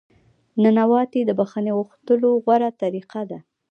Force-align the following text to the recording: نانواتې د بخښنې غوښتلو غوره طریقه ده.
نانواتې 0.61 1.21
د 1.25 1.31
بخښنې 1.39 1.71
غوښتلو 1.77 2.29
غوره 2.43 2.69
طریقه 2.81 3.21
ده. 3.29 3.39